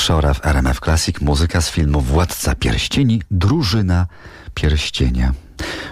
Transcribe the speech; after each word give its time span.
Shora 0.00 0.34
w 0.34 0.46
RMF 0.46 0.80
Classic, 0.80 1.20
muzyka 1.20 1.60
z 1.60 1.70
filmu 1.70 2.00
Władca 2.00 2.54
Pierścieni, 2.54 3.22
drużyna 3.30 4.06
Pierścienia. 4.54 5.32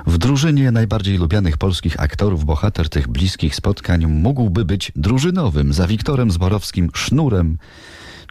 W 0.06 0.18
drużynie 0.18 0.70
najbardziej 0.70 1.18
lubianych 1.18 1.58
polskich 1.58 2.00
aktorów 2.00 2.44
bohater 2.44 2.88
tych 2.88 3.08
bliskich 3.08 3.54
spotkań 3.54 4.06
mógłby 4.06 4.64
być 4.64 4.92
drużynowym. 4.96 5.72
Za 5.72 5.86
Wiktorem 5.86 6.30
Zborowskim 6.30 6.90
sznurem 6.94 7.58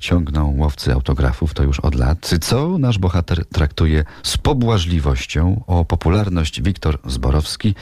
ciągną 0.01 0.55
łowcy 0.57 0.93
autografów, 0.93 1.53
to 1.53 1.63
już 1.63 1.79
od 1.79 1.95
lat. 1.95 2.31
Co 2.41 2.77
nasz 2.77 2.97
bohater 2.97 3.45
traktuje 3.45 4.03
z 4.23 4.37
pobłażliwością. 4.37 5.63
O 5.67 5.85
popularność 5.85 6.61
Wiktor 6.61 6.99
Zborowski 7.05 7.75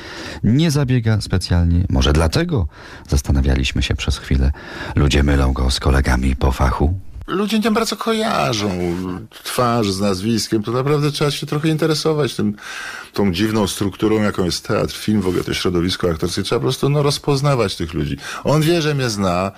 nie 0.43 0.71
zabiega 0.71 1.21
specjalnie. 1.21 1.85
Może 1.89 2.13
dlatego 2.13 2.67
zastanawialiśmy 3.09 3.83
się 3.83 3.95
przez 3.95 4.17
chwilę. 4.17 4.51
Ludzie 4.95 5.23
mylą 5.23 5.53
go 5.53 5.71
z 5.71 5.79
kolegami 5.79 6.35
po 6.35 6.51
fachu. 6.51 6.99
Ludzie 7.27 7.59
nie 7.59 7.71
bardzo 7.71 7.95
kojarzą 7.95 8.69
twarz 9.43 9.91
z 9.91 9.99
nazwiskiem, 9.99 10.63
to 10.63 10.71
naprawdę 10.71 11.11
trzeba 11.11 11.31
się 11.31 11.45
trochę 11.45 11.69
interesować 11.69 12.35
tym, 12.35 12.55
tą 13.13 13.31
dziwną 13.31 13.67
strukturą, 13.67 14.21
jaką 14.21 14.45
jest 14.45 14.67
teatr, 14.67 14.95
film, 14.95 15.21
w 15.21 15.27
ogóle 15.27 15.43
to 15.43 15.53
środowisko 15.53 16.09
aktorskie. 16.09 16.43
Trzeba 16.43 16.59
po 16.59 16.63
prostu 16.63 16.89
no, 16.89 17.03
rozpoznawać 17.03 17.75
tych 17.75 17.93
ludzi. 17.93 18.17
On 18.43 18.61
wie, 18.61 18.81
że 18.81 18.95
mnie 18.95 19.09
zna, 19.09 19.51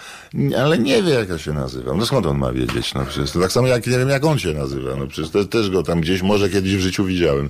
ale 0.60 0.78
nie 0.78 1.04
wie, 1.04 1.10
jak 1.10 1.30
ja 1.30 1.38
się 1.38 1.54
nazywam. 1.54 1.98
No 1.98 2.06
skąd 2.06 2.26
on 2.26 2.38
ma 2.38 2.52
wiedzieć? 2.52 2.94
No 2.94 3.06
przecież 3.06 3.32
to 3.32 3.40
tak 3.40 3.52
samo 3.52 3.68
jak 3.68 3.88
nie 3.88 3.98
wiem, 3.98 4.10
jak 4.10 4.26
on 4.26 4.40
się 4.40 4.54
nazywa. 4.54 4.96
No 4.96 5.08
przecież 5.08 5.32
to, 5.32 5.46
też 5.46 5.70
go 5.70 5.84
tam 5.84 6.02
gdzieś 6.02 6.22
może 6.22 6.50
kiedyś 6.50 6.76
w 6.76 6.80
życiu 6.80 7.06
widziałem. 7.06 7.50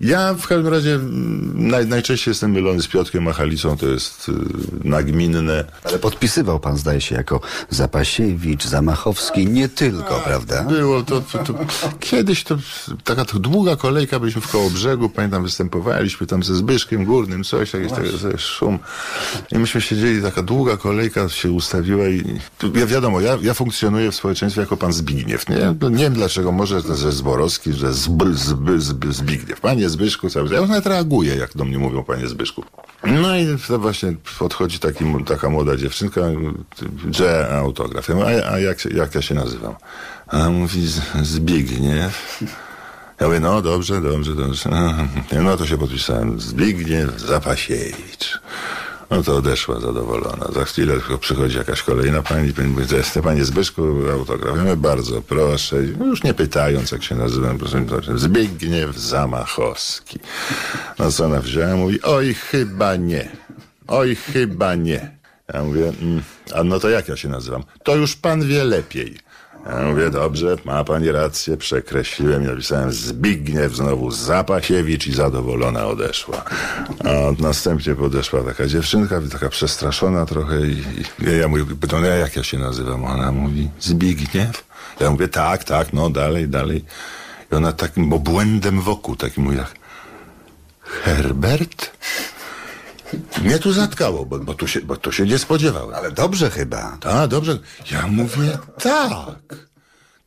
Ja 0.00 0.34
w 0.34 0.46
każdym 0.46 0.72
razie 0.72 0.94
mm, 0.94 1.68
naj, 1.68 1.86
najczęściej 1.86 2.30
jestem 2.30 2.50
mylony 2.50 2.82
z 2.82 2.88
Piotkiem 2.88 3.22
Machalicą, 3.22 3.76
to 3.76 3.86
jest 3.86 4.28
y, 4.28 4.32
nagminne. 4.84 5.64
Ale 5.84 5.98
podpisywał 5.98 6.60
pan, 6.60 6.76
zdaje 6.76 7.00
się, 7.00 7.14
jako 7.14 7.40
Zapasiewicz, 7.70 8.64
Zamachowski, 8.64 9.46
nie 9.56 9.68
tylko, 9.68 10.20
prawda? 10.24 10.64
Było 10.64 11.02
to, 11.02 11.20
to, 11.20 11.38
to, 11.38 11.54
kiedyś 12.00 12.44
to 12.44 12.56
taka 13.04 13.24
to 13.24 13.38
długa 13.38 13.76
kolejka, 13.76 14.20
byliśmy 14.20 14.40
w 14.40 14.48
koło 14.48 14.70
brzegu, 14.70 15.08
pamiętam, 15.08 15.42
występowaliśmy 15.42 16.26
tam 16.26 16.42
ze 16.42 16.54
Zbyszkiem 16.54 17.04
Górnym, 17.04 17.44
coś, 17.44 17.72
jakiś 17.72 17.92
taki 17.92 18.38
szum. 18.38 18.78
I 19.52 19.58
myśmy 19.58 19.80
siedzieli, 19.80 20.22
taka 20.22 20.42
długa 20.42 20.76
kolejka 20.76 21.28
się 21.28 21.50
ustawiła 21.50 22.08
i 22.08 22.40
ja 22.74 22.86
wiadomo, 22.86 23.20
ja, 23.20 23.38
ja 23.42 23.54
funkcjonuję 23.54 24.10
w 24.10 24.14
społeczeństwie 24.14 24.60
jako 24.60 24.76
pan 24.76 24.92
Zbigniew, 24.92 25.48
nie? 25.48 25.74
No, 25.80 25.88
nie 25.88 26.04
wiem 26.04 26.14
dlaczego, 26.14 26.52
może 26.52 26.80
że 26.94 27.12
Zborowski, 27.12 27.72
że 27.72 27.92
Zb, 27.92 28.34
Zb, 28.34 28.80
Zb, 28.80 29.12
Zbigniew. 29.12 29.60
Panie 29.60 29.88
Zbyszku, 29.88 30.30
cały 30.30 30.48
czas. 30.48 30.60
Ja 30.60 30.66
nawet 30.66 30.86
reaguję, 30.86 31.36
jak 31.36 31.56
do 31.56 31.64
mnie 31.64 31.78
mówią 31.78 32.04
panie 32.04 32.28
Zbyszku. 32.28 32.64
No 33.04 33.36
i 33.36 33.46
to 33.68 33.78
właśnie 33.78 34.14
podchodzi 34.38 34.78
taki, 34.78 35.04
taka 35.26 35.50
młoda 35.50 35.76
dziewczynka, 35.76 36.20
że 37.10 37.48
autograf. 37.50 38.08
Ja 38.08 38.14
mówię, 38.14 38.46
a, 38.46 38.52
a 38.52 38.58
jak, 38.58 38.84
jak 38.84 39.14
ja 39.14 39.22
się 39.22 39.34
nazywam? 39.34 39.45
A 40.26 40.36
ona 40.36 40.50
mówi 40.50 40.86
Zbigniew. 41.22 42.42
Ja 43.20 43.26
mówię, 43.26 43.40
no 43.40 43.62
dobrze, 43.62 44.00
dobrze, 44.00 44.34
dobrze. 44.34 44.70
No 45.44 45.56
to 45.56 45.66
się 45.66 45.78
podpisałem. 45.78 46.40
Zbigniew 46.40 47.20
Zapasiewicz. 47.20 48.40
No 49.10 49.22
to 49.22 49.36
odeszła 49.36 49.80
zadowolona. 49.80 50.46
Za 50.54 50.64
chwilę 50.64 50.94
przychodzi 51.20 51.58
jakaś 51.58 51.82
kolejna 51.82 52.22
pani, 52.22 52.52
pani 52.52 52.68
mówi, 52.68 52.86
panie 53.22 53.44
Zbyszku, 53.44 53.82
autograf. 54.12 54.76
Bardzo 54.76 55.22
proszę. 55.22 55.76
Już 55.82 56.22
nie 56.22 56.34
pytając, 56.34 56.92
jak 56.92 57.02
się 57.02 57.14
nazywam, 57.14 57.58
proszę, 57.58 58.18
Zbigniew 58.18 58.98
Zamachowski. 58.98 60.18
No 60.98 61.12
co 61.12 61.24
ona 61.24 61.40
wzięła? 61.40 61.76
Mówi, 61.76 62.02
oj, 62.02 62.34
chyba 62.34 62.96
nie. 62.96 63.28
Oj, 63.88 64.16
chyba 64.16 64.74
nie. 64.74 65.16
Ja 65.54 65.64
mówię, 65.64 65.92
mm, 66.02 66.22
a 66.54 66.64
no 66.64 66.80
to 66.80 66.88
jak 66.88 67.08
ja 67.08 67.16
się 67.16 67.28
nazywam? 67.28 67.64
To 67.82 67.96
już 67.96 68.16
pan 68.16 68.46
wie 68.48 68.64
lepiej. 68.64 69.18
Ja 69.66 69.82
mówię, 69.82 70.10
dobrze, 70.10 70.56
ma 70.64 70.84
pani 70.84 71.12
rację, 71.12 71.56
przekreśliłem 71.56 72.42
i 72.42 72.46
napisałem 72.46 72.92
Zbigniew, 72.92 73.76
znowu 73.76 74.10
Zapasiewicz 74.10 75.06
i 75.06 75.12
zadowolona 75.14 75.86
odeszła. 75.86 76.44
A 77.04 77.42
następnie 77.42 77.94
podeszła 77.94 78.42
taka 78.42 78.66
dziewczynka, 78.66 79.20
taka 79.32 79.48
przestraszona 79.48 80.26
trochę 80.26 80.66
i, 80.66 80.84
i 81.20 81.38
ja 81.40 81.48
mówię, 81.48 81.64
pytam, 81.80 82.04
ja 82.04 82.14
jak 82.14 82.36
ja 82.36 82.42
się 82.42 82.58
nazywam? 82.58 83.04
Ona 83.04 83.32
mówi, 83.32 83.68
Zbigniew? 83.80 84.64
Ja 85.00 85.10
mówię, 85.10 85.28
tak, 85.28 85.64
tak, 85.64 85.92
no 85.92 86.10
dalej, 86.10 86.48
dalej. 86.48 86.84
I 87.52 87.54
ona 87.54 87.72
takim 87.72 88.12
obłędem 88.12 88.80
wokół, 88.80 89.16
takim 89.16 89.44
mówi 89.44 89.56
jak, 89.56 89.74
Herbert? 90.80 91.90
Mnie 93.46 93.58
tu 93.58 93.72
zatkało, 93.72 94.26
bo, 94.26 94.38
bo, 94.38 94.54
tu 94.54 94.66
się, 94.66 94.80
bo 94.80 94.96
to 94.96 95.12
się 95.12 95.24
nie 95.24 95.38
spodziewałem. 95.38 95.94
Ale 95.94 96.12
dobrze 96.12 96.50
chyba. 96.50 96.96
Tak, 97.00 97.30
dobrze. 97.30 97.58
Ja 97.90 98.06
mówię 98.06 98.58
tak. 98.82 99.38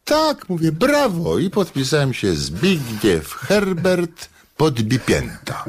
Tak, 0.04 0.50
mówię 0.50 0.72
brawo. 0.72 1.40
I 1.40 1.50
podpisałem 1.50 2.14
się 2.14 2.36
Zbigniew 2.36 3.34
Herbert 3.34 4.30
Podbipięta. 4.58 5.66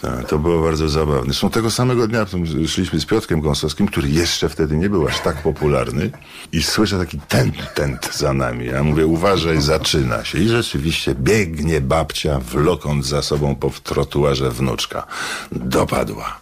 Tak, 0.00 0.28
to 0.28 0.38
było 0.38 0.62
bardzo 0.62 0.88
zabawne. 0.88 1.24
Zresztą 1.24 1.50
tego 1.50 1.70
samego 1.70 2.08
dnia 2.08 2.26
szliśmy 2.66 3.00
z 3.00 3.06
Piotrkiem 3.06 3.40
Gąsowskim, 3.40 3.86
który 3.86 4.08
jeszcze 4.08 4.48
wtedy 4.48 4.76
nie 4.76 4.88
był 4.88 5.08
aż 5.08 5.20
tak 5.20 5.42
popularny 5.42 6.10
i 6.52 6.62
słyszę 6.62 6.98
taki 6.98 7.20
tent, 7.20 7.74
tent 7.74 8.10
za 8.14 8.32
nami. 8.32 8.66
Ja 8.66 8.82
mówię, 8.82 9.06
uważaj, 9.06 9.62
zaczyna 9.62 10.24
się. 10.24 10.38
I 10.38 10.48
rzeczywiście 10.48 11.14
biegnie 11.14 11.80
babcia, 11.80 12.40
wlokąc 12.40 13.06
za 13.06 13.22
sobą 13.22 13.54
po 13.54 13.70
trotuarze 13.82 14.50
wnuczka. 14.50 15.06
Dopadła. 15.52 16.40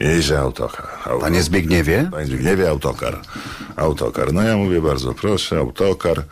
I 0.00 0.22
że 0.22 0.38
autokar. 0.38 0.86
Auto, 1.04 1.20
Panie 1.20 1.42
Zbigniewie? 1.42 2.08
Panie 2.12 2.26
Zbigniewie, 2.26 2.70
autokar. 2.70 3.20
Autokar. 3.76 4.32
No 4.32 4.42
ja 4.42 4.56
mówię, 4.56 4.82
bardzo 4.82 5.14
proszę, 5.14 5.58
autokar. 5.58 6.22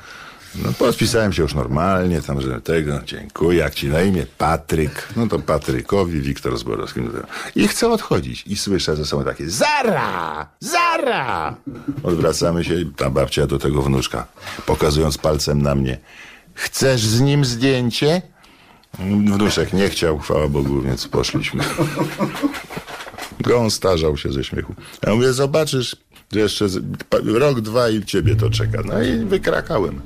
No 0.64 0.72
podpisałem 0.72 1.32
się 1.32 1.42
już 1.42 1.54
normalnie, 1.54 2.22
tam, 2.22 2.40
że 2.40 2.60
tego, 2.60 3.00
dziękuję, 3.04 3.58
jak 3.58 3.74
ci 3.74 3.88
na 3.88 4.02
imię, 4.02 4.26
Patryk. 4.38 5.08
No 5.16 5.26
to 5.26 5.38
Patrykowi, 5.38 6.20
Wiktor 6.20 6.58
Zborowski. 6.58 7.00
I 7.56 7.68
chcę 7.68 7.88
odchodzić. 7.88 8.44
I 8.46 8.56
słyszę 8.56 8.96
ze 8.96 9.04
sobą 9.04 9.24
takie, 9.24 9.50
zara, 9.50 10.48
zara! 10.60 11.56
Odwracamy 12.02 12.64
się, 12.64 12.74
ta 12.96 13.10
babcia 13.10 13.46
do 13.46 13.58
tego 13.58 13.82
wnuczka, 13.82 14.26
pokazując 14.66 15.18
palcem 15.18 15.62
na 15.62 15.74
mnie. 15.74 15.98
Chcesz 16.54 17.00
z 17.00 17.20
nim 17.20 17.44
zdjęcie? 17.44 18.22
Wnuczek 18.98 19.72
nie 19.72 19.88
chciał, 19.88 20.18
chwała 20.18 20.48
Bogu, 20.48 20.80
więc 20.82 21.08
poszliśmy. 21.08 21.64
On 23.56 23.70
starzał 23.70 24.16
się 24.16 24.32
ze 24.32 24.44
śmiechu. 24.44 24.74
Ja 25.06 25.14
mówię, 25.14 25.32
zobaczysz, 25.32 25.96
jeszcze 26.32 26.66
rok, 27.34 27.60
dwa 27.60 27.88
i 27.88 28.04
ciebie 28.04 28.36
to 28.36 28.50
czeka. 28.50 28.78
No 28.84 29.02
i 29.02 29.24
wykrakałem. 29.24 30.00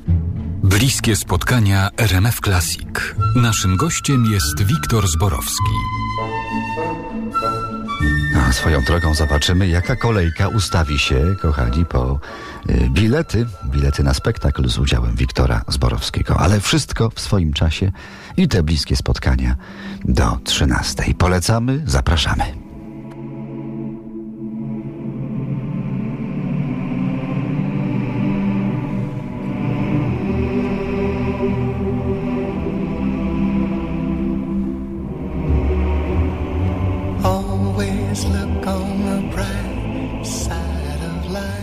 Bliskie 0.70 1.16
spotkania 1.16 1.90
RMF 1.96 2.40
Classic. 2.40 2.88
Naszym 3.36 3.76
gościem 3.76 4.24
jest 4.32 4.62
Wiktor 4.62 5.08
Zborowski. 5.08 5.72
A 8.36 8.52
swoją 8.52 8.82
drogą 8.82 9.14
zobaczymy, 9.14 9.68
jaka 9.68 9.96
kolejka 9.96 10.48
ustawi 10.48 10.98
się, 10.98 11.36
kochani, 11.42 11.84
po 11.84 12.20
y, 12.70 12.90
bilety. 12.90 13.46
Bilety 13.64 14.02
na 14.02 14.14
spektakl 14.14 14.68
z 14.68 14.78
udziałem 14.78 15.16
Wiktora 15.16 15.64
Zborowskiego. 15.68 16.40
Ale 16.40 16.60
wszystko 16.60 17.10
w 17.10 17.20
swoim 17.20 17.52
czasie 17.52 17.92
i 18.36 18.48
te 18.48 18.62
bliskie 18.62 18.96
spotkania 18.96 19.56
do 20.04 20.38
13. 20.44 21.14
Polecamy, 21.18 21.82
zapraszamy. 21.86 22.69
always 37.80 38.26
look 38.26 38.66
on 38.66 39.06
the 39.06 39.34
bright 39.34 40.22
side 40.22 41.02
of 41.02 41.30
life. 41.30 41.59